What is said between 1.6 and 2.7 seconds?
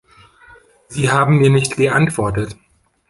geantwortet.